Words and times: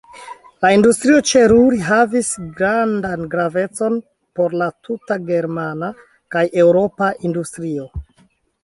La 0.65 0.69
industrio 0.75 1.19
ĉe 1.31 1.43
Ruhr 1.51 1.75
havis 1.89 2.31
grandan 2.61 3.27
gravecon 3.35 4.01
por 4.41 4.59
la 4.63 4.71
tuta 4.89 5.21
germana 5.31 5.95
kaj 6.37 6.45
eŭropa 6.67 7.17
industrio. 7.33 7.89